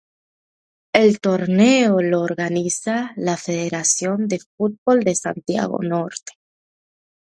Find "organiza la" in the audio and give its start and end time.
2.21-3.37